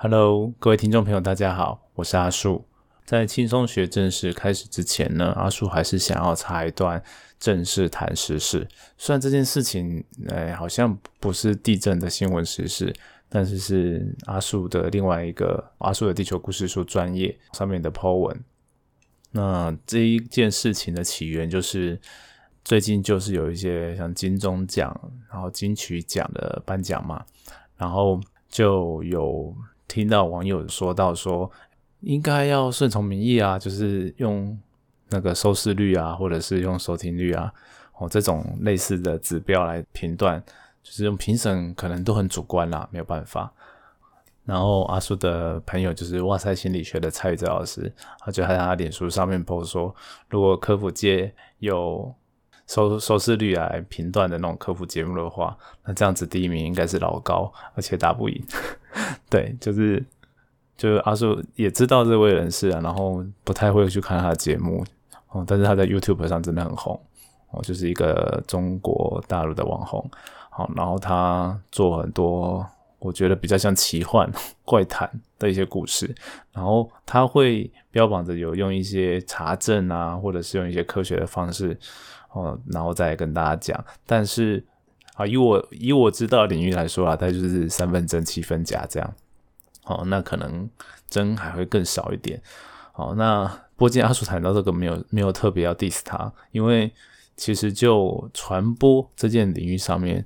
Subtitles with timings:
[0.00, 2.64] Hello，各位听众朋友，大家好，我是阿树。
[3.04, 7.02] 在轻松学正式开始之前呢，阿树还是想要插一段
[7.40, 8.68] 正式谈时事。
[8.96, 12.94] 虽然这件事情，哎，好像不是地震的新闻时事，
[13.28, 18.44] 但是是阿树的另外一个阿树的地球故事书专业上面的 po 文。
[19.32, 22.00] 那这一件事情的起源就是
[22.64, 24.96] 最近就是有一些像金钟奖，
[25.28, 27.24] 然后金曲奖的颁奖嘛，
[27.76, 29.52] 然后就有。
[29.88, 31.50] 听到网友说到说，
[32.00, 34.56] 应该要顺从民意啊，就是用
[35.08, 37.52] 那个收视率啊，或者是用收听率啊，
[37.96, 40.40] 哦这种类似的指标来评断，
[40.82, 43.52] 就是用评审可能都很主观啦，没有办法。
[44.44, 49.94] 然后阿叔的朋友就是哇塞心理学的蔡宇哲老师，他就在他脸书上面 po 说，
[50.30, 52.14] 如果科普界有
[52.68, 58.40] 收收视率来评断的那种科普节目的话，那这样子第一名应该是老高，而且打不赢。
[59.28, 60.04] 对，就是
[60.76, 64.84] 就是阿叔也知道这位人士啊，然后不太会去看他的节目
[65.30, 67.00] 哦，但是他在 YouTube 上真的很红
[67.50, 70.08] 哦，就是一个中国大陆的网红，
[70.50, 72.66] 好，然后他做很多
[72.98, 74.30] 我觉得比较像奇幻
[74.64, 76.14] 怪谈的一些故事，
[76.52, 81.78] 然后他会标榜着有用一些查证啊，或者是用一些科学的方式
[82.32, 84.64] 哦，然后再跟大家讲，但是。
[85.14, 89.14] 啊，以我以我知道的领域来说啊，它就是三分真七分假这样。
[89.86, 90.70] 哦，那可能
[91.10, 92.40] 真还会更少一点。
[92.94, 96.88] 哦，那播间阿叔谈到这个没有没有特别要 diss 他，因为
[97.36, 100.24] 其实就传播这件领域上面，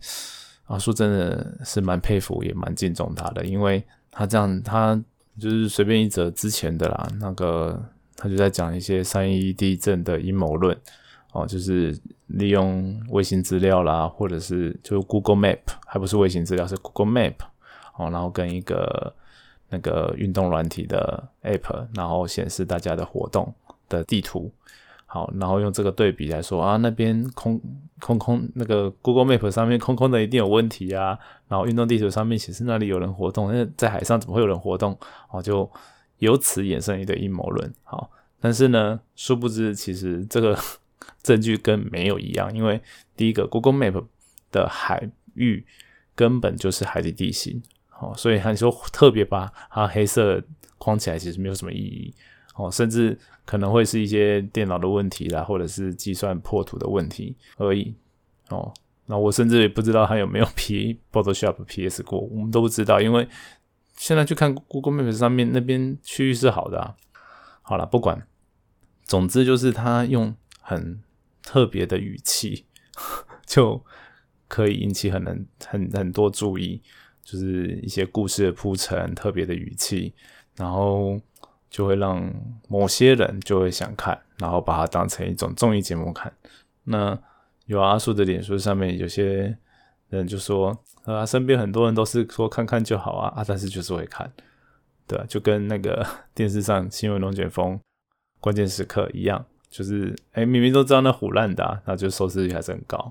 [0.67, 5.03] 阿叔真的是蛮佩服也蛮敬重他的，因为他这样他
[5.41, 7.83] 就是随便一则之前的啦，那个
[8.15, 10.79] 他就在讲一些三一地震的阴谋论。
[11.33, 17.37] 哦，就是利用卫星资料啦，或者是就 Google Map，还不是卫星资料，是 Google Map，
[17.97, 19.15] 哦，然后跟一个
[19.71, 23.51] 那个运动软体的 App，然后显示大家的活动
[23.89, 24.53] 的地图，
[25.07, 27.59] 好，然后用这个对比来说啊，那边空
[27.99, 31.19] 空空那个 Google Map 上面空空的一定有问题啊，
[31.49, 34.95] 然后运动地图上面显示那里有人活动，那在海上怎么会有人活动？
[35.31, 35.71] 哦，就
[36.19, 40.55] 由此衍生一个阴谋论，好，但是呢，殊不知其实这个。
[41.23, 42.81] 证据跟没有一样，因为
[43.17, 44.05] 第一个 Google Map
[44.51, 45.65] 的海域
[46.15, 47.63] 根本就是海底地形，
[48.01, 50.43] 哦，所以他说特别把它黑色
[50.79, 52.15] 框起来，其实没有什么意义，
[52.55, 57.95] 哦，甚至可能会是一些电脑的问题啦，或者是计算破图的问题而已，
[58.51, 58.73] 哦，
[59.07, 63.29] 那我甚至也不知道他有没有 P Photoshop PS 过，我们都不知道，因为
[63.97, 66.97] 现在去看 Google Map 上面那边区域是好的，啊。
[67.65, 68.27] 好了，不管，
[69.05, 71.03] 总之就是他用很。
[71.45, 72.65] 特别的语气
[73.45, 73.85] 就
[74.47, 76.81] 可以引起很很很很多注意，
[77.25, 80.15] 就是一些故事的铺陈，特别的语气，
[80.55, 81.21] 然后
[81.69, 82.33] 就会让
[82.69, 86.33] 某些人就会想看，然后把它当成一种综艺节目看。
[86.85, 87.21] 那
[87.67, 89.59] 有阿叔的脸书上面有些
[90.11, 94.33] 人就说，啊，身边很多人都是说看看就好啊，啊，但是就是会看，
[95.09, 97.81] 对，就跟那个 电视上新闻龙卷风
[98.39, 99.45] 关键时刻一样。
[99.73, 103.11] 就是，哎，明明都知道那虎烂的，那就收视率还是很高。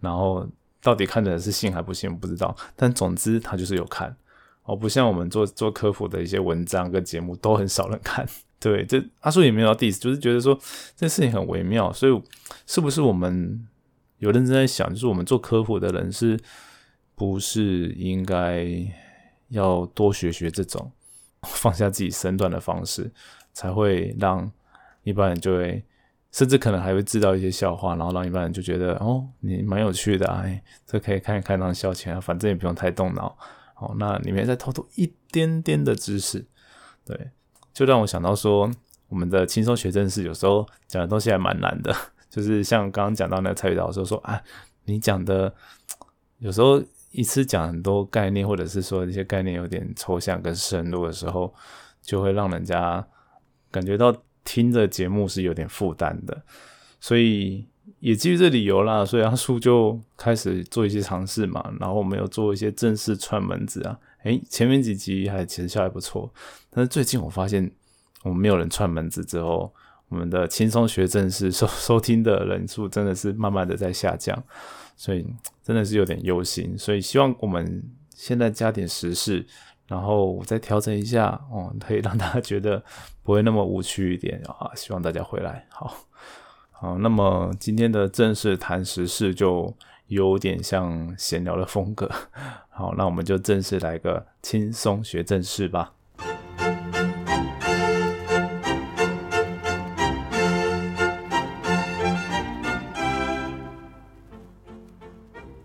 [0.00, 0.44] 然后
[0.82, 2.54] 到底看的人是信还不信，不知道。
[2.74, 4.16] 但总之他就是有看，
[4.64, 8.26] 哦，不像我们做做科普的一些文章跟节目都很少人看。
[8.58, 10.58] 对，这阿叔也没有 diss，就是觉得说
[10.96, 11.92] 这事情很微妙。
[11.92, 12.22] 所以
[12.66, 13.64] 是不是我们
[14.18, 16.36] 有认真在想，就是我们做科普的人是
[17.14, 18.66] 不是应该
[19.50, 20.90] 要多学学这种
[21.46, 23.12] 放下自己身段的方式，
[23.52, 24.50] 才会让
[25.04, 25.84] 一般人就会。
[26.32, 33.36] 甚至可能还会制造一些笑话，然后让一般人就觉得哦，你蛮有趣的，哎，这可以看一看当消遣啊，反正也不用太动脑。
[33.76, 36.46] 哦，那里面再偷偷一点点的知识，
[37.04, 37.30] 对，
[37.74, 38.70] 就让我想到说，
[39.08, 41.94] 我们的轻松学正式有时候讲的东西还蛮难的，
[42.30, 44.40] 就是像刚刚讲到那个蔡宇导说说啊，
[44.86, 45.52] 你讲的
[46.38, 51.52] 有时候一次讲很多概念，或者是说一些概念有点抽象跟深入的时候，
[52.00, 53.06] 就会让人家
[53.70, 54.16] 感觉到。
[54.44, 56.42] 听的节目是有点负担的，
[57.00, 57.66] 所以
[58.00, 61.72] 也基于这理由啦，所以阿叔就开始做一些尝试嘛。
[61.78, 66.32] 然后我们有做一些正式串门子啊，诶，前面几集还其实效还不错，
[66.70, 67.70] 但是最近我发现
[68.22, 69.72] 我们没有人串门子之后，
[70.08, 74.42] 我们的轻松学正式 收收听的人数真的是慢慢的在下降，
[74.96, 75.26] 所以
[75.62, 76.76] 真的是有点忧心。
[76.76, 77.82] 所以希望我们
[78.14, 79.46] 现在加点时事。
[79.92, 82.82] 然后我再调整一下，哦，可以让大家觉得
[83.22, 84.70] 不会那么无趣一点啊！
[84.74, 85.94] 希望大家回来，好
[86.70, 86.96] 好。
[86.96, 89.70] 那么今天的正式谈时事就
[90.06, 92.10] 有点像闲聊的风格。
[92.70, 95.92] 好，那我们就正式来个轻松学正事吧。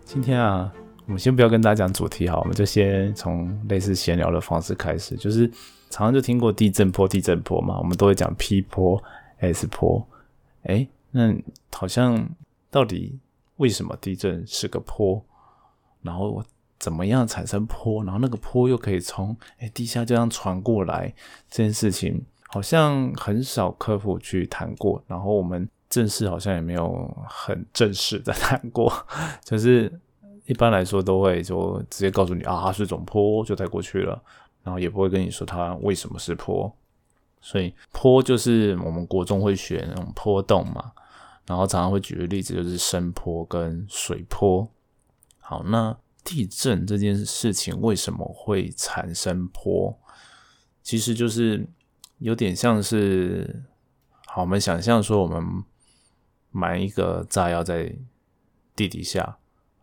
[0.04, 0.70] 今天啊，
[1.08, 5.16] 我们先不要跟大家讲主题哈，我们就先从类似闲聊的方式开始。
[5.16, 5.48] 就是
[5.88, 9.02] 常常就听过地震波、地震波嘛，我们都会讲 P 波、
[9.38, 10.06] S 波。
[10.64, 11.34] 哎，那
[11.72, 12.28] 好像
[12.70, 13.18] 到底
[13.56, 15.24] 为什么地震是个坡？
[16.02, 16.44] 然后
[16.78, 18.04] 怎么样产生坡？
[18.04, 21.14] 然后那个坡又可以从哎地下这样传过来？
[21.48, 25.02] 这件事情好像很少科普去谈过。
[25.06, 25.66] 然后我们。
[25.90, 28.92] 正式好像也没有很正式的谈过，
[29.42, 29.90] 就是
[30.48, 34.20] 一般来说都会就直接告诉你啊，它是种坡就带过去了，
[34.64, 36.74] 然后也不会跟你说它为什么是坡。
[37.40, 40.90] 所以坡就是我们国中会学那种坡洞嘛，
[41.46, 44.68] 然后常常会举的例子就是山坡跟水坡。
[45.38, 49.96] 好，那地震这件事情为什么会产生坡？
[50.82, 51.64] 其实就是
[52.18, 53.64] 有点像是，
[54.26, 55.64] 好，我们想象说我们。
[56.50, 57.94] 埋一个炸药在
[58.74, 59.37] 地底下，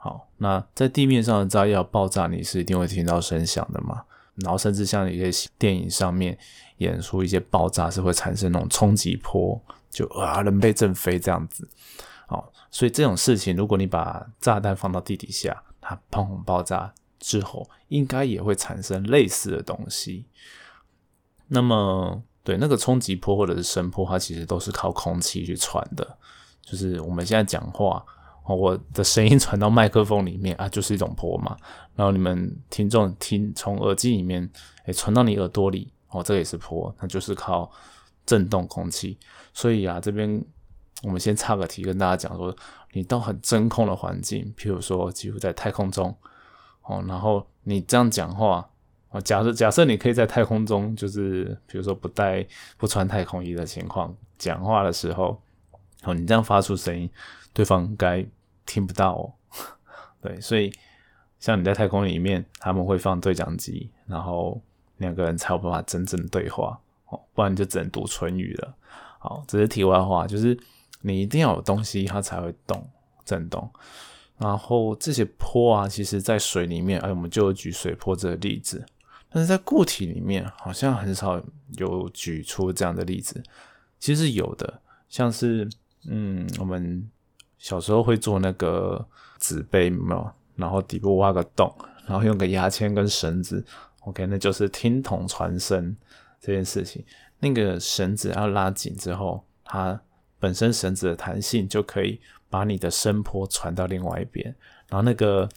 [0.06, 4.04] 好，那在地面上的炸药爆炸，你是一定会听到声响的嘛？
[4.36, 6.38] 然后甚至像一些电影上面
[6.78, 9.60] 演出一些爆炸是会产生那种冲击波，
[9.90, 11.68] 就啊人被震飞这样子，
[12.28, 20.28] 好，所以这种事情，如果你把炸弹放到地底下，它砰爆炸之后，应该也会产生类似的东西。
[21.48, 26.16] 那么，对那个冲击波或者是声波，它其实都是靠空气去传的。
[26.62, 28.06] 就是我们现在讲话，
[28.46, 31.58] 哦我的声音传到麦克风里面啊，就是一种波嘛。
[31.96, 34.48] 然后你们听众听从耳机里面，
[34.86, 37.72] 哎，传到你耳朵里，哦，这个也是波，那就是靠
[38.24, 39.18] 震动空气。
[39.52, 40.44] 所以啊，这边
[41.02, 42.56] 我们先插个题，跟大家讲说，
[42.94, 46.16] 你到很真空的环境，譬如说几乎在太空中，
[46.84, 48.70] 哦，然后你这样讲话，
[49.10, 52.46] 哦，假设假设你可以在太空中，就是比如说不带
[52.78, 55.42] 不穿太空衣的情况讲话的时候。
[56.06, 57.10] 哦，你这样发出声音，
[57.54, 58.26] 对方该
[58.66, 59.34] 听不到哦。
[60.22, 60.72] 对，所以
[61.40, 64.62] 像你在太空里面，他们会放对讲机，然后
[64.98, 68.76] 两个人才有办法真正对话哦，不然就只能读唇语了。
[69.20, 70.58] 好，这是题外话，就是
[71.02, 72.88] 你一定要有东西，它才会动
[73.24, 73.70] 震动。
[74.38, 78.86] 然后这些坡啊，其实在水里面，哎，我们就举水坡这个例子，
[79.30, 81.42] 但是在固体里面，好像很少
[81.78, 83.44] 有举出这样的例子。
[84.00, 85.70] 其实有的，像是。
[86.08, 87.10] 嗯，我们
[87.58, 89.06] 小时候会做那个
[89.40, 91.74] 纸杯，没有，然后底部挖个洞，
[92.06, 93.66] 然后用个牙签跟绳子
[94.02, 95.96] ，OK，那就是听筒传声
[96.40, 97.04] 这件事情。
[97.40, 100.00] 那个绳子要拉紧之后，它
[100.40, 102.20] 本身绳子的弹性就可以
[102.50, 104.56] 把你的声波传到另外一边。
[104.88, 105.48] 然后那个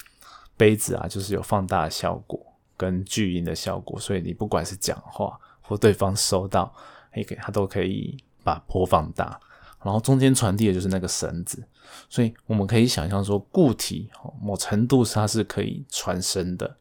[0.56, 2.40] 杯子啊，就是有放大效果
[2.76, 6.74] 跟巨音的效果，所以你不管是讲话或对方收到，
[7.12, 9.38] 可以它都可以把波放大。
[9.82, 11.62] 然后中间传递的就是那个绳子，
[12.08, 14.10] 所以我们可以想象说，固体
[14.40, 16.76] 某程度它是可以传声的，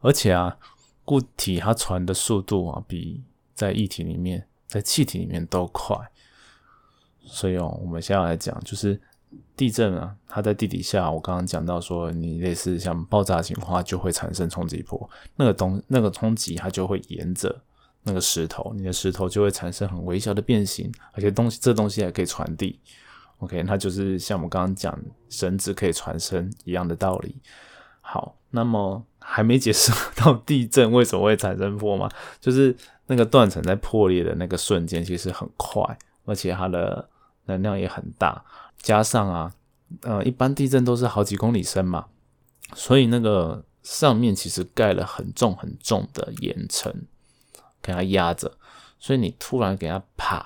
[0.00, 0.56] 而且啊，
[1.04, 3.22] 固体它传的速度啊，比
[3.54, 5.96] 在液体里面、在气体里面都快。
[7.26, 9.00] 所以哦，我们现在来讲，就是
[9.56, 17.62] 地震啊，它在地底下，我刚刚讲到说，你类似像爆炸情况，就会产生冲击波，那个东那个冲击它就会沿着。
[18.04, 22.78] 那个石头，你的石头就会产生很微小的变形，而且东西这东西还可以传递。
[23.38, 24.96] OK，那就是像我们刚刚讲
[25.28, 27.36] 绳子可以传声一样的道理。
[28.00, 32.08] 好，那么还没解释到地震为什么会产生波吗？
[32.40, 32.74] 就是
[33.06, 35.82] 那个断层在破裂的那个瞬间其实很快，
[36.26, 37.08] 而且它的
[37.46, 38.44] 能量也很大，
[38.78, 39.52] 加上啊，
[40.02, 42.06] 呃，一般地震都是好几公里深嘛，
[42.74, 46.94] 所以那个上面其实盖了很重很重的岩层。
[47.84, 48.50] 给它压着，
[48.98, 50.44] 所以你突然给它啪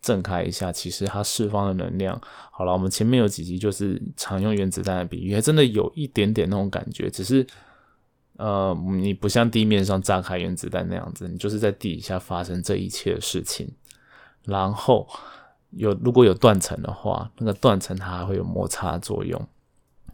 [0.00, 7.46] 震开一下，其实它释放的能量，好了，我们前面有几集就是常用原子弹的比喻，还真的有一点点那种感觉，只是
[8.38, 13.70] 呃，你不像地面上炸开原子弹那样子，你就是在地底下发生这一切的事情，
[14.44, 15.06] 然后
[15.70, 19.40] 有如果有断层的话，那个断层它还会有摩擦作用，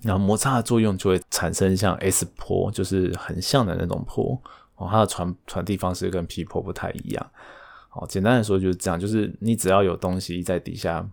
[0.03, 4.39] 然后摩擦的作用就会产生像 S 波，就是很像的那种波。
[4.79, 7.31] 哦，它的传传递方式跟皮破不太一样。
[7.91, 11.07] 好，简单的说就是这样，就是你只要有东西在底下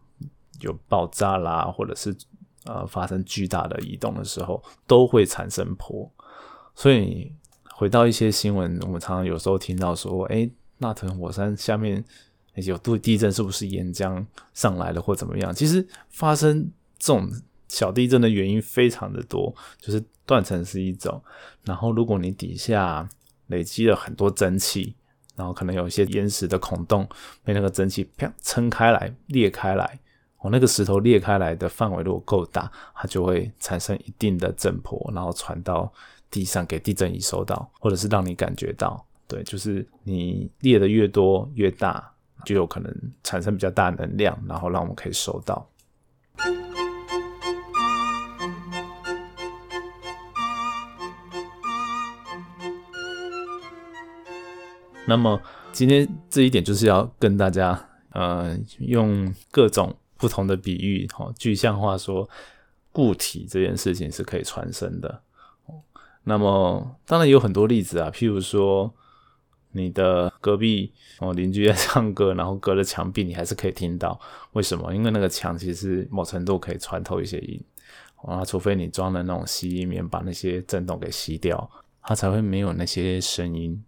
[0.61, 2.15] 有爆炸啦，或者是
[2.65, 6.09] 呃发生巨大的移动的时候，都会产生波。
[6.75, 7.31] 所以
[7.71, 12.03] 回到一些新闻，我们常常有时候听到说，哎，那屯火山下面
[12.55, 15.53] 有度地震，是不是岩浆上来了或怎么样？
[15.53, 16.69] 其实发生
[16.99, 17.29] 这种
[17.67, 21.21] 小地震的原因非常的多，就是断层是一种，
[21.63, 23.07] 然后如果你底下
[23.47, 24.95] 累积了很多蒸汽，
[25.35, 27.07] 然后可能有一些岩石的孔洞
[27.43, 29.99] 被那个蒸汽啪撑开来裂开来，
[30.39, 35.91] 哦，那个石头裂开来的范围如果够大，它就会产生一定的震波，然后传到
[36.29, 42.11] 地上给地震仪收到，或者是让你感觉到，对，就是你裂的越多越大，
[42.43, 45.67] 就有可能产生比较大能量，然后让我们可以收到。
[55.07, 55.39] 那么
[55.71, 62.27] 今天这一点就是要跟大家，呃，用各种不同的比喻，哈，具象化说
[62.91, 65.21] 固体这件事情是可以传声的。
[66.23, 68.91] 那么当然有很多例子啊，譬如说
[69.73, 74.19] 你的隔壁哦邻居在唱歌，然后隔着墙壁你还是可以听到，
[74.53, 74.91] 为什么？
[74.95, 77.61] 因为那个墙其实某程度可以穿透一些音，
[78.23, 81.69] 啊，除非你装了那种吸音棉把那些震动给吸掉，
[82.01, 83.83] 它才会没有那些声音，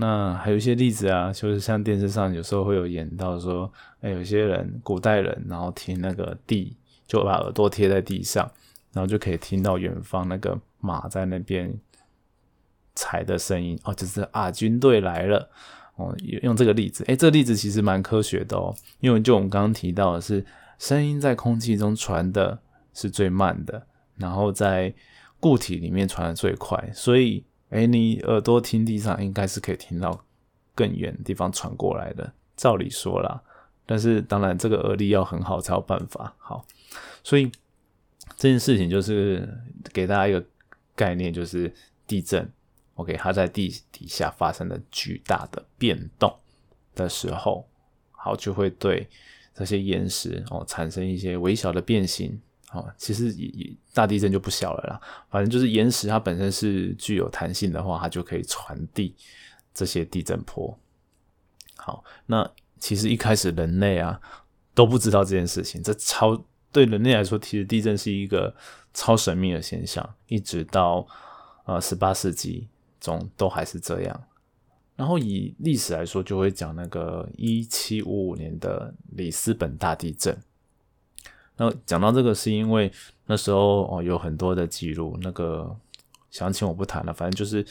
[0.00, 6.74] 那还有一些例子啊，就是像电视上有时候会有演到说，哎，有些人古代人，然后听那个地，
[7.06, 8.50] 就把耳朵贴在地上，
[8.94, 11.70] 然后就可以听到远方那个马在那边
[12.94, 15.50] 踩的声音哦，就是啊，军队来了
[15.96, 16.16] 哦。
[16.42, 20.42] 用这个例子，哎，这个例子其实蛮科学的哦，因为就我们刚刚提到的是，
[20.78, 22.58] 声音在空气中传的
[22.94, 24.94] 是最慢的，然后在
[25.38, 27.44] 固体里面传的最快，所以。
[27.70, 30.24] 哎，你耳朵听地上，应该是可以听到
[30.74, 32.32] 更远的地方传过来的。
[32.56, 33.42] 照理说啦，
[33.86, 36.34] 但是当然这个耳力要很好才有办法。
[36.36, 36.66] 好，
[37.24, 37.50] 所以
[38.36, 39.48] 这件事情就是
[39.92, 40.44] 给大家一个
[40.94, 41.72] 概念，就是
[42.06, 42.46] 地震
[42.96, 46.34] ，OK，它在地底下发生了巨大的变动
[46.94, 47.66] 的时候，
[48.10, 49.08] 好就会对
[49.54, 52.40] 这些岩石哦产生一些微小的变形。
[52.72, 55.00] 哦，其实也也大地震就不小了啦。
[55.28, 59.14] 反正就是岩石它本身是具有弹性的话，它就可以传递
[59.74, 60.78] 这些地震波。
[61.76, 62.48] 好，那
[62.78, 64.20] 其实一开始人类啊
[64.72, 68.54] 都不知道这件事情，这超对人类来说，其实地震是一个
[68.94, 71.04] 超神秘的现象，一直到
[71.64, 72.68] 呃十八世纪
[73.00, 74.24] 中都还是这样。
[74.94, 80.38] 然后以历史来说，就会讲那个一七五五年的里斯本大地震。
[81.60, 82.90] 那讲到这个，是因为
[83.26, 85.76] 那时候哦有很多的记录，那个
[86.30, 87.62] 详情我不谈了，反正就是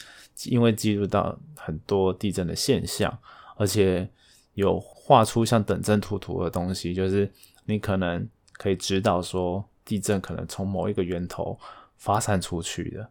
[0.44, 3.18] 因为记录到很多地震的现象，
[3.56, 4.08] 而且
[4.54, 7.28] 有画出像等阵图图的东西，就是
[7.64, 11.58] 你可能可以知道说地震可能从某一个源头
[11.96, 13.10] 发散出去的，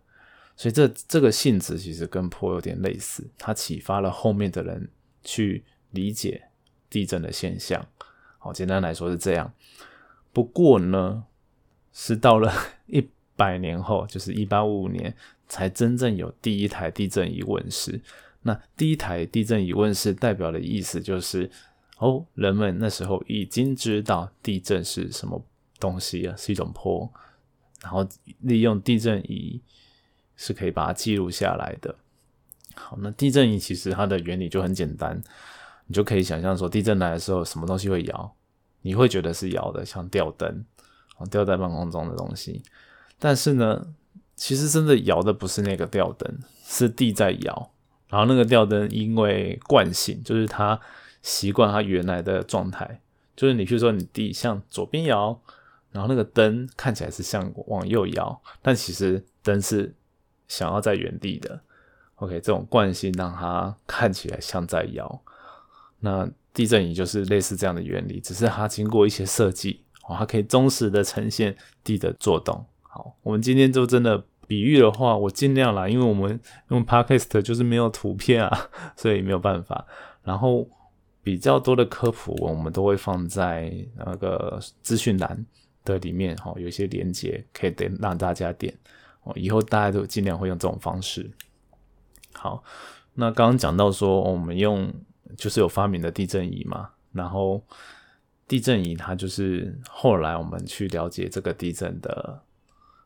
[0.55, 4.89] 所以这这个性质其实跟坡有点类似，它启发了后面的人
[5.25, 6.41] 去理解
[6.89, 7.85] 地震的现象。
[8.37, 9.51] 好，简单来说是这样。
[10.31, 11.25] 不过呢，
[11.91, 12.51] 是到了
[12.87, 15.15] 一百年后，就是一八五五年，
[15.47, 18.01] 才真正有第一台地震仪问世。
[18.41, 21.49] 那第一台地震仪问世，代表的意思就是，
[21.97, 25.43] 哦，人们那时候已经知道地震是什么
[25.79, 27.11] 东西啊，是一种波，
[27.81, 28.07] 然后
[28.39, 29.61] 利用地震仪
[30.37, 31.93] 是可以把它记录下来的。
[32.75, 35.21] 好，那地震仪其实它的原理就很简单，
[35.87, 38.35] 你就可以想象说，地震来的时候，什么东西会摇？
[38.81, 40.65] 你会觉得是摇的，像吊灯，
[41.29, 42.63] 吊在半空中的东西。
[43.17, 43.87] 但是呢，
[44.35, 47.71] 其实真的摇的不是那个吊灯，是地在摇。
[48.07, 50.79] 然后那个吊灯因为惯性，就是它
[51.21, 53.01] 习惯它原来的状态，
[53.35, 55.39] 就是你比如说你地向左边摇，
[55.91, 59.93] 然后那个灯看起来是向往右摇，但其实灯是
[60.47, 61.61] 想要在原地的。
[62.15, 65.21] OK，这种惯性让它看起来像在摇。
[65.99, 66.27] 那
[66.59, 72.65] 地震仪就是类似这样的原理，只是它经过一些设计，哦，它可以忠实的呈现地的作动。
[72.81, 76.37] 好，我们今天就真的比喻的话，我尽量啦，因为我们
[76.67, 79.87] 用 podcast 就是没有图片啊， 所以没有办法。
[80.21, 80.67] 然后
[81.23, 85.45] 比较多的科普，我们都会放在那个资讯栏
[85.85, 88.77] 的里面，哈，有一些连接可以点让大家点。
[89.23, 91.31] 哦，以后大家都尽量会用这种方式。
[92.33, 92.61] 好，
[93.13, 94.93] 那刚刚讲到说，我们用。
[95.37, 97.63] 就是有发明的地震仪嘛，然后
[98.47, 102.41] 地震仪它就是后来我们去了解这个地震的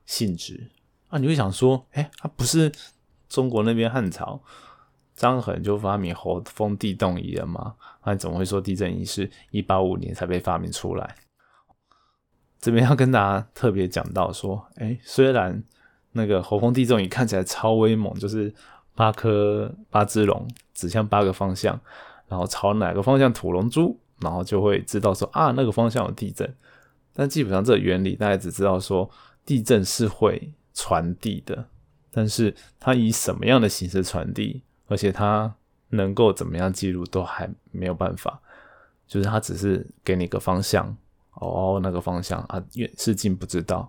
[0.05, 0.69] 性质
[1.09, 2.71] 啊，你会想说，哎，它不是
[3.27, 4.41] 中国那边汉朝
[5.15, 7.75] 张衡就发明侯风地动仪了吗？
[8.05, 11.15] 那怎么会说地震仪是一八五年才被发明出来？
[12.59, 15.61] 这边要跟大家特别讲到说，哎，虽然
[16.13, 18.53] 那个侯风地动仪看起来超威猛，就是
[18.95, 21.79] 八颗八只龙指向八个方向。
[22.33, 26.51] 然后朝哪个方向吐龙珠，然后就会知道说啊，那个方向有地震。
[27.13, 29.07] 但基本上这个原理大家只知道说
[29.45, 31.63] 地震是会传递的，
[32.09, 35.53] 但是它以什么样的形式传递，而且它
[35.89, 38.41] 能够怎么样记录都还没有办法，
[39.07, 40.97] 就是它只是给你个方向，
[41.35, 43.87] 哦，那个方向啊，远是近不知道。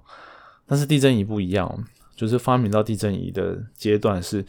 [0.66, 1.84] 但是地震仪不一样，
[2.14, 4.44] 就是发明到地震仪的阶段是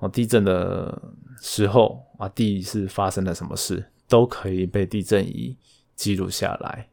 [0.00, 1.00] 哦，地震的
[1.40, 5.56] 时候啊，地是发生了什么事，都可以被地震仪
[5.94, 6.88] 记录下来。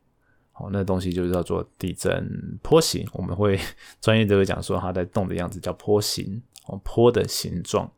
[0.53, 3.59] 哦，那东西就叫做地震坡形，我们会
[4.01, 7.91] 专业的会讲说它在动的样子叫坡形，哦，坡的形状。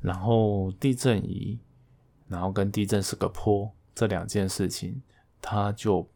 [0.00, 1.58] 然后地震仪，
[2.26, 5.02] 然后跟地震是个坡这两件事情，
[5.40, 6.08] 它就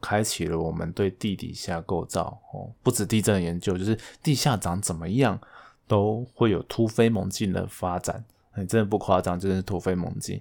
[0.00, 5.40] 开启了我们对地底下构造哦，不止地震研究，就是地下长怎么样，
[5.86, 8.24] 都会有突飞猛进的发展。
[8.52, 10.40] 哎，真的不夸张，真的是突飞猛进。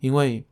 [0.00, 0.46] 因为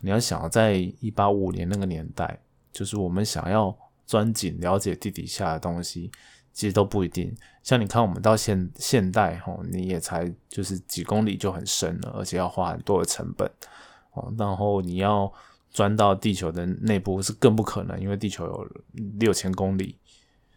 [0.00, 2.40] 你要想在一八五年那个年代。
[2.70, 3.76] 就是我们想要
[4.06, 6.12] 钻井了解地底下的东西，
[6.52, 7.34] 其实都不一定。
[7.64, 13.50] 像你看，我们到现现代吼，你也才就是几公里就很深了，而且要花很多的成本
[14.12, 14.32] 哦。
[14.38, 15.32] 然后你要
[15.70, 18.68] 钻到地球的内部是更不可能，因为地球有
[19.18, 19.96] 六千公里，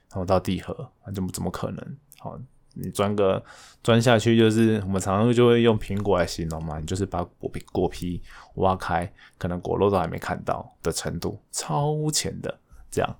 [0.10, 1.98] 然后到地核，那怎么怎么可能？
[2.20, 2.40] 好，
[2.74, 3.44] 你钻个
[3.84, 8.22] 钻下去，就是我们常常就会用苹果来形容嘛，你就是把果皮果皮
[8.56, 12.60] 挖开，可能果肉都还没看到的程度，超浅的
[12.90, 13.18] 这样。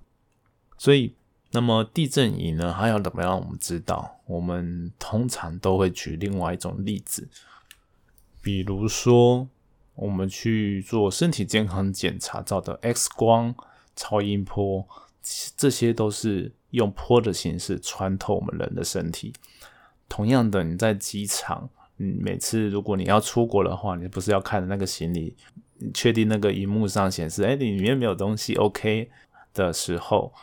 [0.78, 1.14] 所以，
[1.52, 3.38] 那么地震仪呢，它要怎么样？
[3.38, 7.28] 我们知道，我们通常都会举另外一种例子，
[8.42, 9.50] 比如说
[9.96, 13.54] 我们去做身体健康检查照的 X 光、
[13.96, 14.88] 超音波，
[15.58, 16.54] 这些都是。
[16.72, 19.34] 用坡的形式穿透我们人的身体。
[20.10, 25.34] 同样的，你在机场，嗯，每次如果你要出国的话，你不是要看那个行李，
[25.94, 29.10] 确定那个荧幕上显示，哎，里面没有东西，OK
[29.54, 30.34] 的时候，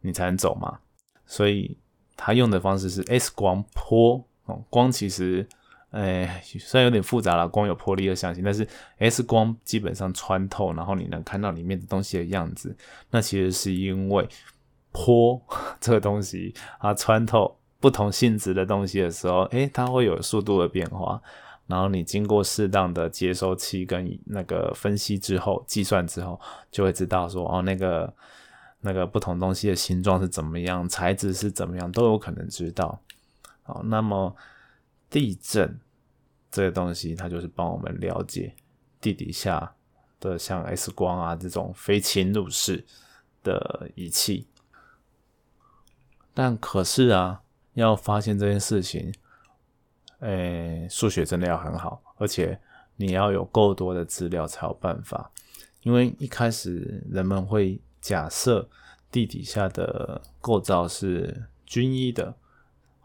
[0.00, 0.78] 你才能走嘛。
[1.26, 1.76] 所以
[2.16, 5.44] 他用的方式是 X 光波哦，光其实，
[5.90, 8.64] 哎，虽然有点复杂了，光有魄力的象性，但是
[8.98, 12.76] X 光基本上穿透，然后你能看到里面的东西的样子，
[13.10, 14.28] 那其实是因为。
[14.92, 15.40] 坡
[15.80, 21.20] 这个东西，它穿透不同性质的东西的时候，诶，它会有速度的变化。
[21.66, 28.12] 然后你经过适当的接收器跟那个分析之后，计算之后，就会知道说，哦，那个
[28.80, 32.98] 那个不同东西的形状是怎么样，材质是怎么样，都有可能知道。
[33.62, 34.34] 好，那么
[35.08, 35.78] 地震
[36.50, 38.52] 这个东西，它就是帮我们了解
[39.00, 39.72] 地底下
[40.18, 42.84] 的像 X 光啊这种非侵入式
[43.44, 44.44] 的仪器。
[46.32, 47.42] 但可是啊，
[47.74, 49.12] 要发现这件事情，
[50.20, 52.58] 诶，数学真的要很好，而且
[52.96, 55.30] 你要有够多的资料才有办法。
[55.82, 58.68] 因为一开始人们会假设
[59.10, 62.34] 地底下的构造是均一的，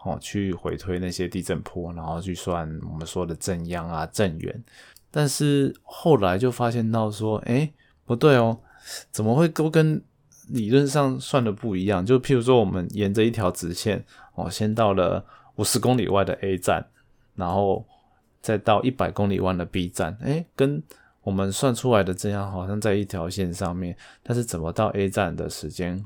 [0.04, 4.64] 哦，去回推那些地震波，然后去算我们说的震央啊、震源。
[5.10, 7.72] 但是后来就发现到说，哎，
[8.06, 8.60] 不对哦，
[9.12, 10.04] 怎么会都跟？
[10.50, 14.04] 理论上算的不一样，就譬如说，我们沿着一条直线
[14.36, 16.86] 哦，先到了五十公里外的 A 站，
[17.36, 17.86] 然后
[18.42, 20.82] 再到一百公里外的 B 站，哎，跟
[21.24, 26.06] 我们算出来的这样好像在一条线上面，但是怎么到 A 站的时间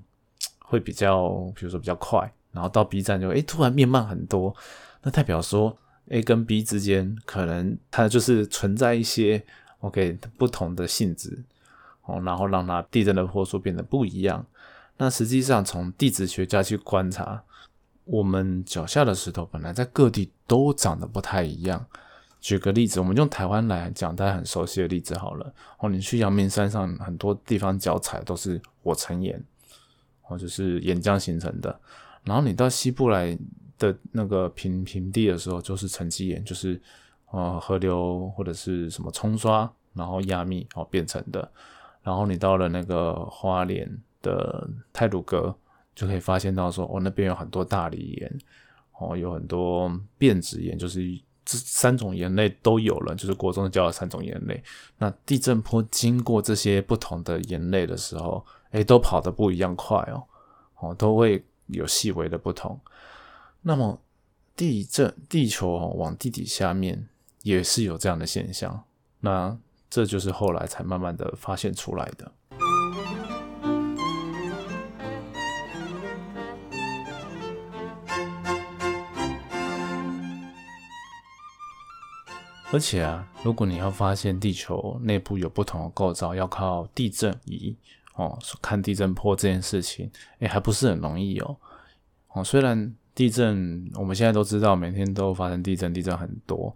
[0.60, 4.56] 会比较，比如说比较快，然后到 B 站就哎突然变慢很多，
[5.04, 5.78] 那代表说
[6.10, 9.43] A 跟 B 之间可能它就是存在一些
[9.80, 11.43] OK 不同的性质。
[12.09, 14.45] 哦，然后让它地震的坡数变得不一样。
[14.97, 17.41] 那实际上从地质学家去观察，
[18.03, 21.85] 我们脚下的石头本来在各地都长得不太一样。
[22.41, 25.53] 举个例子，我们用台湾来讲，大家很熟悉的例子好了。
[25.77, 29.41] 哦，你去阳明山上很多地方脚踩都是火成岩，
[30.21, 31.79] 或者是岩浆形成的。
[32.23, 33.37] 然后你到西部来
[33.77, 36.81] 的那个平平地的时候，就是沉积岩，就是
[37.31, 41.51] 呃河流或者是什么冲刷，然后压密哦变成的。
[42.01, 43.89] 然后你到了那个花莲
[44.21, 45.55] 的泰鲁阁，
[45.93, 48.39] 就可以发现到说，哦，那边有很多大理岩，
[48.99, 51.01] 哦，有很多变质岩，就是
[51.45, 54.63] 这三种岩类都有了，就是国中教的三种岩类。
[54.97, 60.23] 那地震波经过这些不同的岩类的时候，哎，都跑得不一样快哦，
[60.79, 62.79] 哦，都会有细微的不同。
[63.62, 63.99] 那么
[64.55, 67.07] 地震，地球往地底下面
[67.43, 68.83] 也是有这样的现象。
[69.19, 69.57] 那
[69.89, 72.32] 这就是后来才慢慢的发现出来的。
[82.71, 87.75] 而且啊，如果你要发现地球内部有不同的构造，要靠地震仪
[88.13, 91.58] 哦，看地震波这件事情，哎，还不是很容易哦。
[92.28, 96.75] 哦，虽然地震我们现在都知道，每天都发生地震，地震很多，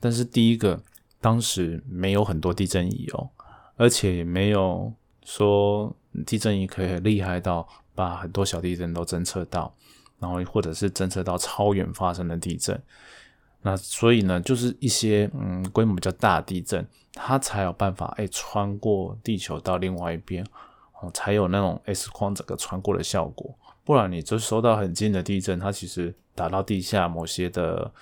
[0.00, 0.82] 但是第一个，
[1.26, 3.28] 当时没有很多地震仪哦，
[3.74, 4.92] 而且也没有
[5.24, 5.92] 说
[6.24, 9.74] 地震仪可以厉害到把很多小地震都侦测到，
[10.20, 12.80] 然后或者是侦测到超远发生的地震。
[13.62, 20.46] 那所以呢，就是一些嗯规模比较大的地震，它才有办法哎穿过地球到另外一边
[21.00, 23.52] 哦，才有那种 S 光整个穿过的效果。
[23.82, 27.92] 不然你就收到很近的地震，它其实打到地下某些的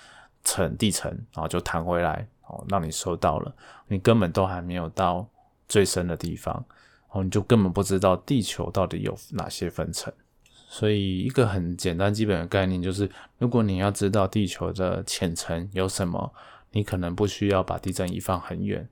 [0.43, 3.55] 层地层，然后就弹回来哦，让你收到了，
[3.87, 5.27] 你根本都还没有到
[5.67, 6.63] 最深的地方，
[7.09, 10.13] 哦，你就根本不知道地球到底有哪些分层。
[10.67, 16.33] 所以一个很简单基本的概念就是，如果你要知道地球的浅层有什么，
[16.71, 18.87] 你可能不需要把地震仪放很远。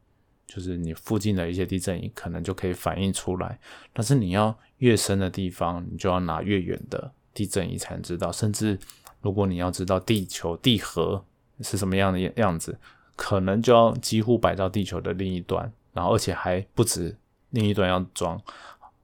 [0.46, 3.58] 就是你附近的一些地震仪可能就可以反映出来，
[3.92, 8.32] 但是你要越深的地方，你就要拿越远的地震仪才能知道。
[8.32, 8.78] 甚至
[9.22, 11.26] 如果你要知道地球地核
[11.62, 12.78] 是什么样的样子，
[13.16, 17.16] 可能就要几乎摆到地球的另一端，然后而且还不止
[17.52, 18.40] 另一端要装，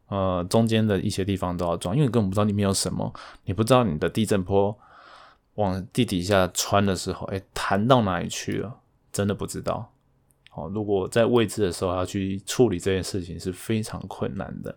[0.07, 3.13] 呃，中间的一些地方都要装，因为根本不知道里面有什么，
[3.45, 4.75] 你不知道你的地震波
[5.55, 8.79] 往地底下穿的时候，哎，弹到哪里去了，
[9.11, 9.91] 真的不知道。
[10.53, 14.75] 哦，如果在未知的时候要去处理这件事情是非常困难的。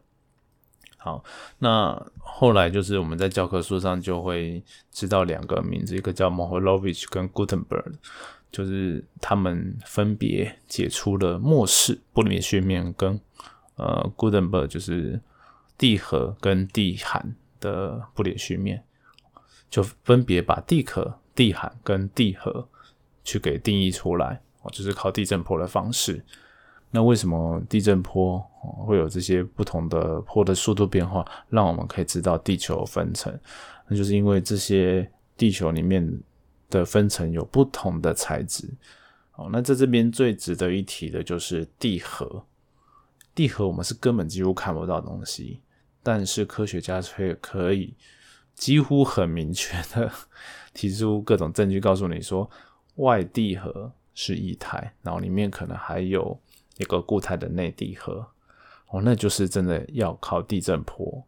[0.99, 1.25] 好，
[1.59, 7.95] 那后来就是我们在教科书上就会知道两个名字，一个叫 Moholovich 跟 Gutenberg，
[8.53, 13.19] 就是他们分别解出了末世不连续面跟
[13.77, 15.21] 呃 Goodenberg 就是
[15.77, 18.85] 地核跟地函的不连续面，
[19.69, 22.69] 就分别把地壳、地函跟地核
[23.25, 24.41] 去给定义出来。
[24.61, 26.23] 哦，就是靠地震波的方式。
[26.91, 28.39] 那为什么地震波
[28.87, 33.37] 会有这些不同的波的速度变化，让我们可以知道地球分层？
[33.89, 36.07] 那就是因为这些地球里面
[36.73, 38.69] 的分层有不同的材质。
[39.37, 42.45] 哦，那在这边最值得一提的就是地核。
[43.33, 45.61] 地核我们是根本几乎看不到东西，
[46.03, 47.95] 但是科学家却可以
[48.55, 50.11] 几乎很明确的
[50.75, 52.51] 提出各种证据，告诉你说
[52.97, 53.93] 外地核。
[54.15, 56.39] 是液态，然后里面可能还有
[56.77, 58.23] 一个固态的内地核，
[58.91, 61.25] 哦，那就是真的要靠地震波，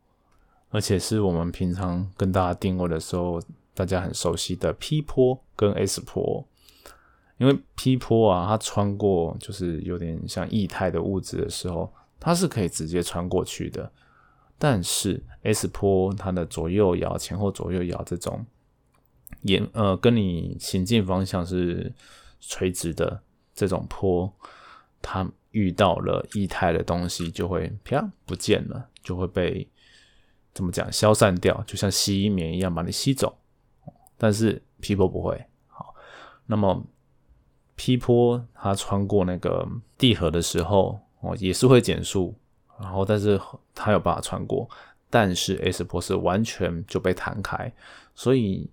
[0.69, 3.43] 而且是我们平常跟大家定位的时候，
[3.75, 6.47] 大家很熟悉的 P 波跟 S 波，
[7.39, 13.91] 因为 P 波啊，它穿过就是有点像液态的物质的时候，它是可以直接穿过去的，
[14.59, 18.47] 但是 S 波它的左右摇、前后左右摇这种，
[19.43, 21.93] 也呃跟你行进方向是。
[22.47, 23.23] 垂直的
[23.55, 24.31] 这种坡，
[25.01, 29.67] 它遇到了液态的东西，就会啪不见了，就会被
[30.53, 33.35] 怎么讲消散掉，就像吸棉一样把你吸走。
[34.17, 35.95] 但是 P 坡不会好，
[36.47, 36.85] 那么
[37.77, 42.35] P 波它穿过那个地核的时候，哦也是会减速，
[42.81, 43.41] 然后但是
[43.75, 44.69] 它有办法穿过，
[45.11, 47.73] 但是 S 波是完全就被弹开，
[48.15, 48.71] 所以。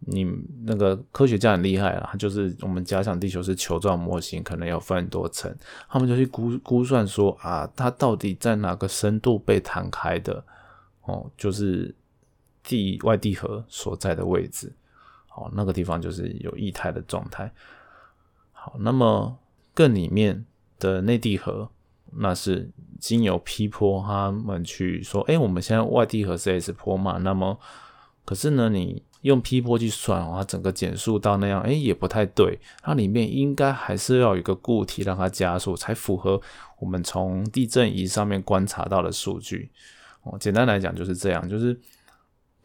[0.00, 0.26] 你
[0.64, 5.52] 那个科学家很厉害啊，他就是我们假想地球是球状模型，可能要分很多层，
[5.88, 10.44] 他们就去估估算说啊，它到底在哪个深度被弹开的？
[11.06, 11.92] 哦，就是
[12.66, 14.70] 地外地核所在的位置，
[15.34, 17.50] 哦，那个地方就是有液态的状态。
[18.52, 19.38] 好，那么
[19.72, 20.44] 更里面
[20.78, 21.70] 的内地核，
[22.12, 27.18] 那是经由 P 波他们去说，哎，我们现在外地核是 S 波嘛？
[27.18, 27.58] 那么
[28.24, 32.58] 可是呢，你用 P 波去算哦，它整个减速到那样，哎，也不太对。
[32.82, 36.40] 它里面应该还是要有一个固体让它加速，才符合
[36.80, 39.70] 我们从地震仪上面观察到的数据。
[40.22, 41.78] 哦，简单来讲就是这样，就是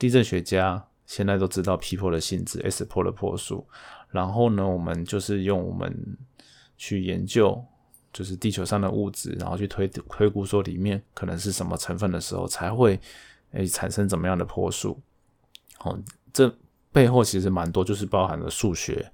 [0.02, 3.68] 地震学家现在都知道 P 波的性质，S 波的波数。
[4.10, 6.18] 然后呢，我们就是用我们
[6.76, 7.64] 去研究，
[8.12, 13.00] 就是地球上的物质，然后去推推估说里面可能是什么成分的时候，才会
[13.52, 15.00] 诶产生怎么样的波数。
[15.82, 15.96] 哦。
[16.34, 16.52] 这
[16.92, 19.12] 背后其实蛮多，就是包含了数学，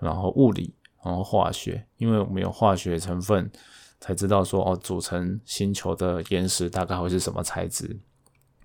[0.00, 3.48] 然后物理，然后化学，因为我们有化学成分，
[4.00, 7.96] 才知道说哦，组成星球的岩石大概会是什么材质。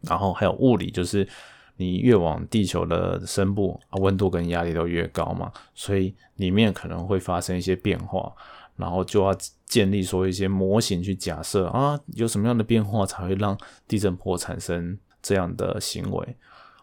[0.01, 1.27] 然后还有物理，就是
[1.79, 8.35] 你越往地球的深部啊，温度跟压力都越高嘛，所以里面可能会发生一些变化，
[8.75, 9.33] 然后就要
[9.65, 16.35] 建立说一些模型去假设啊，有什么样的变化才会让地震波产生这样的行为。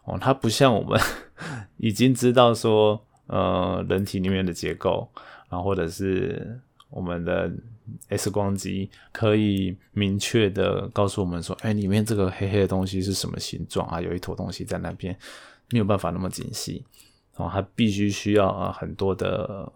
[0.05, 0.99] 哦，它不像我们
[1.77, 5.07] 已经知道说，呃，人体里面的结构，
[5.51, 7.53] 然后或者是我们的
[8.09, 14.01] X 光机可以明确的告诉我们说，哎，里面这个黑黑的东西是什么形状啊？
[14.01, 15.17] 有一坨东西在那边，
[15.71, 16.85] 没有办法那么精细，
[17.37, 19.73] 哦，它必须需要啊很多的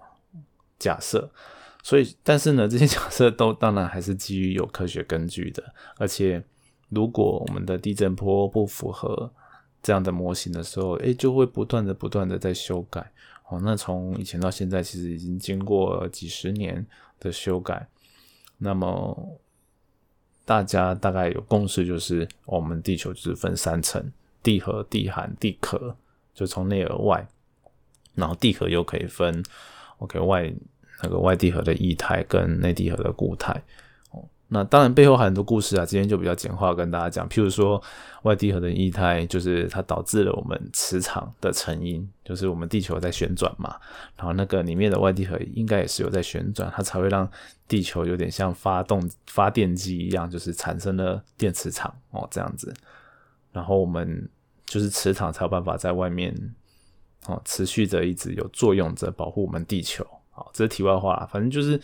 [0.78, 1.30] 假设，
[1.82, 5.62] 所以，但是呢，这些假设都当然还是基于有科学根据的，
[5.96, 6.42] 而且
[6.88, 9.30] 如果我们的地震波不符合
[9.82, 13.12] 这样的模型的时候，哎，就会不断的不断的在修改，
[13.48, 16.84] 哦，那从以前到现在，其实已经经过几十年
[17.20, 17.86] 的修改。
[18.62, 19.40] 那么
[20.44, 25.96] 大家大概有共识，就是我们地球就是分三层：地核、地寒、地壳，
[26.34, 27.26] 就从内而外。
[28.14, 29.42] 然后地核又可以分
[29.98, 30.52] ，OK 外
[31.02, 33.62] 那个外地核的液态跟内地核的固态。
[34.52, 37.28] 那当然背后还很多故事啊，今天就比较简化跟大家讲。
[37.28, 37.80] 譬如说，
[38.22, 43.76] 外地核的液态就是它导致了我们磁场的成因，就是我们地球在旋转嘛，
[44.16, 47.30] 然后那个里面的外地核应该也是有在旋转，它才会让
[47.68, 52.74] 地球有点像发动发电机一样，就是产生了电磁场哦这样子。
[53.52, 54.28] 然后我们
[54.66, 56.34] 就是磁场才有办法在外面
[57.26, 60.04] 哦持续着一直有作用着保护我们地球。
[60.32, 61.80] 好，这是题外话，反正就是。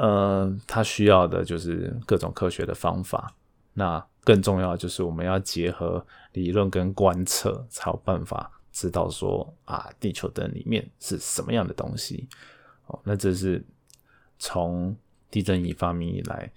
[0.00, 3.34] 呃，它需要的就是各种科学的方法。
[3.74, 12.26] 那更重要就是我们要结合理论跟观测，才有办法知道说啊，地球的里面是什么样的东西。
[12.86, 13.62] 哦，那这是
[14.38, 14.96] 从
[15.30, 16.50] 地震仪发明以来，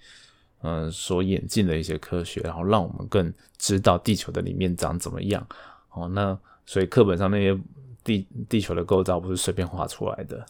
[0.62, 5.46] 嗯，所演进的一些科学，然后让我们更知道地球的里面长怎么样。
[5.90, 7.60] 哦，那所以课本上那些
[8.02, 10.46] 地地球的构造不是随便画出来的。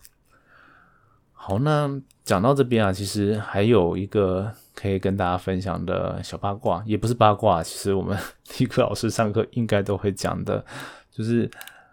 [1.47, 10.65] 好，那讲到这边啊，其实还有一个可以跟大家分享的小八卦，也不是八卦，其实我们 地科老师上课应该都会讲的，
[11.11, 11.51] 就是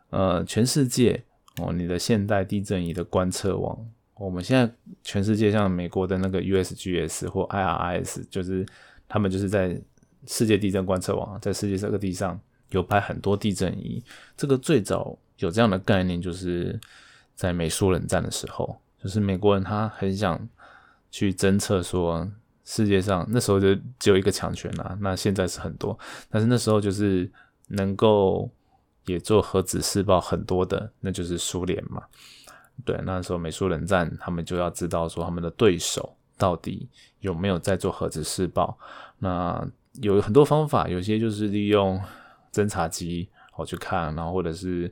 [0.09, 1.21] 呃，全世界
[1.57, 3.77] 哦，你的现代地震仪的观测网，
[4.15, 8.65] 我们现在全世界像美国的那个 USGS 或 IRIS，就是
[9.09, 9.77] 他们就是在
[10.27, 14.01] 世界地震观测网，在世界各地上有拍很多地震仪。
[14.37, 16.79] 这个最早有这样的概念，就是
[17.35, 18.79] 在美苏冷战的时候。
[19.01, 20.47] 就是美国人他很想
[21.09, 22.29] 去侦测说
[22.63, 25.97] 世界上那时候就只有一个强权啦，那现在是很多，
[26.29, 27.29] 但是那时候就是
[27.67, 28.49] 能够
[29.05, 32.03] 也做核子试爆很多的，那就是苏联嘛。
[32.85, 36.87] 对，那时候美苏冷战，他们就要知道说他们的对手到底
[37.19, 38.77] 有没有在做核子试爆。
[39.19, 39.67] 那
[40.01, 41.99] 有很多方法，有些就是利用
[42.53, 44.91] 侦察机我去看，然后或者是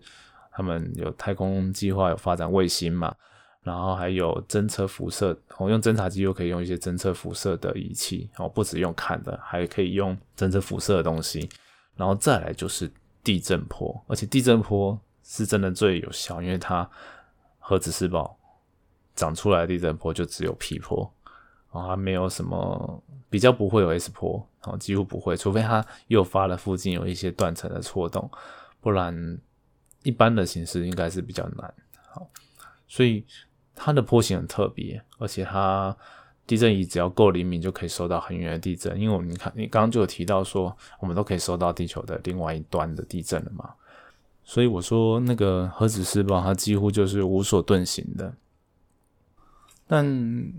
[0.52, 3.16] 他们有太空计划有发展卫星嘛。
[3.62, 11.48] 然后还有侦测辐射，我用侦察机又可以用一些侦测辐射的仪器，哦，不止用看的，还可以用侦测辐射的东西。
[11.96, 12.90] 然后再来就是
[13.22, 16.90] 地震波，而且地震波是真的最有效，因为它
[17.60, 18.38] 核子试爆
[19.14, 21.14] 长出来的地震波就只有 P 波，
[21.74, 28.32] 然后没有什么比较不会有 S 波，然后几乎不会，除非它诱发了附近有一些断层的错动，
[28.80, 29.38] 不然
[30.04, 31.74] 一般的形式应该是比较难。
[32.08, 32.26] 好，
[32.88, 33.26] 所以。
[33.76, 35.96] 它的波形很特别，而且它
[36.46, 39.00] 地震仪只要够灵敏，就可以收到很远的地震。
[39.00, 43.74] 因为我们看，你刚刚就有提到说，我们都可以收到地球的另外一端的地震了嘛。
[44.44, 48.34] 所以我说那个核子试爆，它几乎就是无所遁形的。
[49.88, 50.52] 但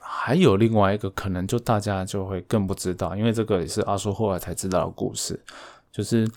[0.00, 5.40] 还有另外一个可能，就大家就会更不知道，因为这个也是阿叔后来才知道的故事，
[5.92, 6.28] 就是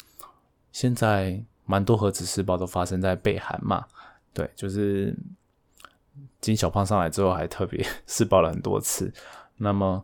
[0.71, 3.85] 现在蛮多核子试爆都发生在北韩嘛。
[4.33, 5.17] 对，就是。
[6.41, 9.11] 金小胖上来之后，还特别 试爆了很多次。
[9.57, 10.03] 那么，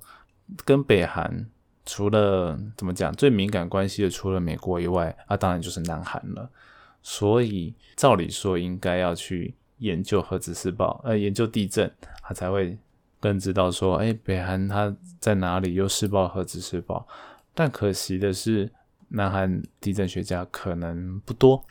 [0.64, 1.48] 跟北韩
[1.86, 6.50] 除了怎么讲最敏感关系的，除了美国以外，啊，当然就是南韩了。
[7.02, 11.90] 所以，照理说应该要去研究核子试爆，呃，研究地震，
[12.22, 12.78] 他才会
[13.20, 17.08] 更知道说，哎，北韩它在哪里又试爆核子试爆。
[17.54, 18.72] 但可惜的是，
[19.10, 21.64] 南韩地震学家可能不多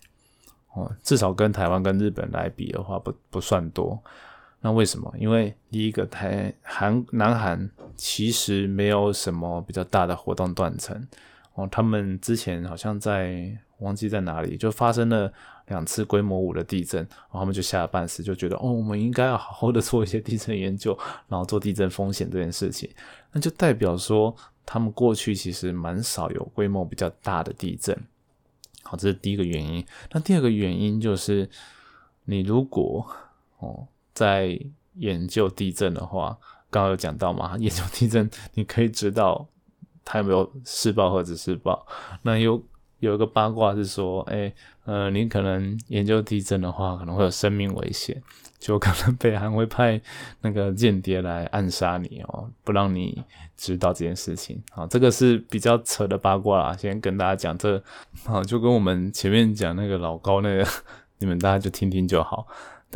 [0.73, 4.03] 哦，至少跟台湾跟日本来比的话，不不算多。
[4.65, 5.15] 那为什么？
[5.19, 11.07] 因为第一个台韩南韩其实没有什么比较大的活动断层
[11.53, 15.31] 哦，他们之前好像在忘记在哪里就发生了
[15.67, 20.99] 两次规模五的地震，然后他们就下了半死，就觉得哦，我们应该要好好的做一些地震研究，
[21.29, 22.91] 然后做地震风险这件事情，
[23.33, 27.95] 那就代表说他们过去其实蛮少有规模比较大的地震。
[28.83, 29.85] 好，这是第一个原因。
[30.13, 31.51] 那第二个原因就是
[32.25, 33.07] 你如果
[33.59, 33.87] 哦。
[34.15, 34.59] 在
[34.95, 36.39] 研究地震的话，
[36.71, 37.57] 刚刚有讲到嘛？
[37.61, 39.47] 研究地震，你可以知道
[40.05, 41.87] 它有没有试爆或者试爆。
[42.23, 42.63] 那有
[43.01, 44.53] 有一个八卦是说，哎，
[44.85, 48.23] 呃，你可能研究地震的话，可能会有生命危险，
[48.59, 50.01] 就可能北韩会派
[50.41, 53.23] 那个间谍来暗杀你哦，不让你
[53.57, 54.87] 知道这件事情啊。
[54.87, 57.83] 这个是比较扯的八卦啦，先跟大家讲这，
[58.27, 60.67] 啊，就跟我们前面讲那个老高那个，
[61.19, 62.47] 你们大家就听听就好。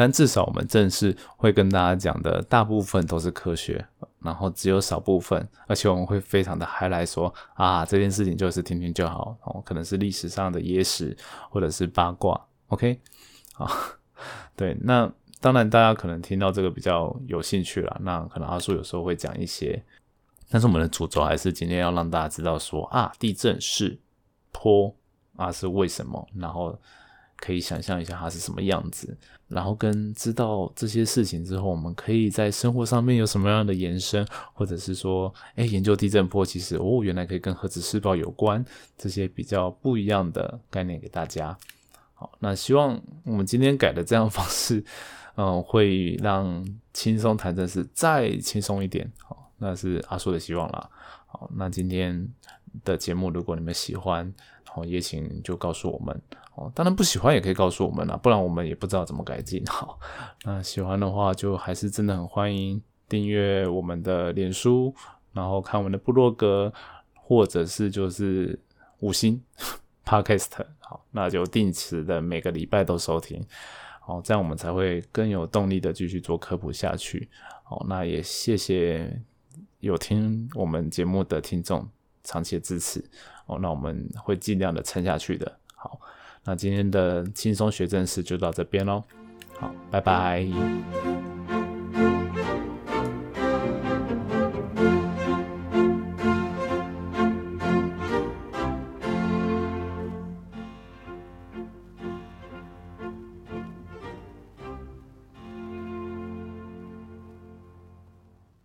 [0.00, 3.84] 但至少我们正式会跟大家讲的大部分都是科学，
[4.20, 11.16] 然后只有少部分，而且我们会非常的嗨来说啊，这件事情就是听听就好哦，可能是历史上的野史
[11.50, 13.00] 或者是八卦，OK，
[13.54, 13.68] 好，
[14.54, 19.82] 对，那当然大家可能听到这个比较有兴趣了，那可能阿叔有时候会讲一些，
[20.48, 23.98] 但是我们的主轴还是今天要让大家知道说啊，地震是
[24.52, 24.94] 坡
[25.34, 26.78] 啊是为什么，然后。
[27.38, 38.64] 可以想象一下它是什么样子，然后跟知道这些事情之后，我们可以在生活上面有什么样的延伸，或者是说，哎，研究地震波，其实哦，原来可以跟核子试爆有关，
[38.96, 41.56] 这些比较不一样的概念给大家。
[42.14, 44.84] 好，那希望我们今天改的这样方式，
[45.36, 49.10] 嗯，会让轻松谈正事再轻松一点。
[49.22, 50.90] 好，那是阿叔的希望啦。
[51.26, 52.28] 好，那今天
[52.84, 54.32] 的节目，如果你们喜欢，
[54.64, 56.22] 好，也请就告诉我们。
[56.54, 59.64] 哦，当然不喜欢也可以告诉我们啦，不然我们也不知道怎么改进。
[59.70, 59.98] 好，
[60.44, 64.94] 那喜欢的话就还是真的很欢迎订阅我们的脸书，
[65.32, 66.72] 然后看我们的部落格，
[67.14, 68.58] 或者是就是
[69.00, 69.40] 五星
[70.04, 70.50] Podcast。
[70.80, 73.44] 好，那就定时的每个礼拜都收听。
[74.00, 77.28] 好，这样我们才会更有动力的继续做科普下去。
[77.62, 79.22] 好，那也谢谢
[79.80, 81.88] 有听我们节目的听众
[82.24, 83.04] 长期的支持。
[83.46, 85.58] 哦，那我们会尽量的撑下去的。
[85.74, 86.00] 好。
[86.44, 89.04] 那今天的轻松学正事就到这边喽，
[89.58, 90.46] 好，拜拜。